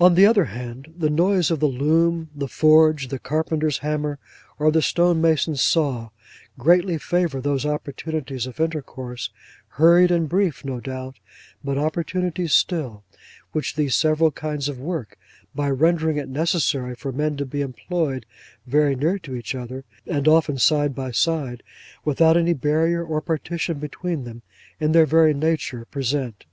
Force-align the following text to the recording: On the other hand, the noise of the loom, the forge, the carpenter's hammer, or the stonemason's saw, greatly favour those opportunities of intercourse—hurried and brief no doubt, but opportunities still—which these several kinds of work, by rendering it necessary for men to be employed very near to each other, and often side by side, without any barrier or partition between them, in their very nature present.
On 0.00 0.16
the 0.16 0.26
other 0.26 0.46
hand, 0.46 0.92
the 0.98 1.08
noise 1.08 1.48
of 1.48 1.60
the 1.60 1.68
loom, 1.68 2.28
the 2.34 2.48
forge, 2.48 3.06
the 3.06 3.20
carpenter's 3.20 3.78
hammer, 3.78 4.18
or 4.58 4.72
the 4.72 4.82
stonemason's 4.82 5.62
saw, 5.62 6.08
greatly 6.58 6.98
favour 6.98 7.40
those 7.40 7.64
opportunities 7.64 8.48
of 8.48 8.58
intercourse—hurried 8.58 10.10
and 10.10 10.28
brief 10.28 10.64
no 10.64 10.80
doubt, 10.80 11.20
but 11.62 11.78
opportunities 11.78 12.52
still—which 12.52 13.76
these 13.76 13.94
several 13.94 14.32
kinds 14.32 14.68
of 14.68 14.80
work, 14.80 15.16
by 15.54 15.70
rendering 15.70 16.16
it 16.16 16.28
necessary 16.28 16.96
for 16.96 17.12
men 17.12 17.36
to 17.36 17.46
be 17.46 17.60
employed 17.60 18.26
very 18.66 18.96
near 18.96 19.20
to 19.20 19.36
each 19.36 19.54
other, 19.54 19.84
and 20.04 20.26
often 20.26 20.58
side 20.58 20.96
by 20.96 21.12
side, 21.12 21.62
without 22.04 22.36
any 22.36 22.54
barrier 22.54 23.04
or 23.04 23.20
partition 23.20 23.78
between 23.78 24.24
them, 24.24 24.42
in 24.80 24.90
their 24.90 25.06
very 25.06 25.32
nature 25.32 25.84
present. 25.84 26.44